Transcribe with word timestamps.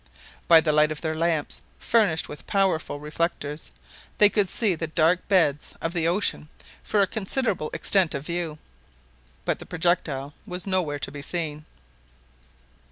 By 0.47 0.61
the 0.61 0.71
light 0.71 0.89
of 0.91 1.01
their 1.01 1.13
lamps, 1.13 1.61
furnished 1.77 2.27
with 2.27 2.47
powerful 2.47 2.99
reflectors, 2.99 3.69
they 4.17 4.29
could 4.29 4.49
see 4.49 4.73
the 4.73 4.87
dark 4.87 5.27
beds 5.27 5.75
of 5.79 5.93
the 5.93 6.07
ocean 6.07 6.49
for 6.81 7.03
a 7.03 7.05
considerable 7.07 7.69
extent 7.71 8.15
of 8.15 8.25
view, 8.25 8.57
but 9.45 9.59
the 9.59 9.65
projectile 9.67 10.33
was 10.47 10.65
nowhere 10.65 10.97
to 10.97 11.11
be 11.11 11.21
seen. 11.21 11.65